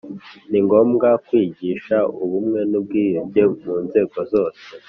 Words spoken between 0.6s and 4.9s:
ngombwa kwigisha ubumwe n’ubwiyunge mu nzego zosee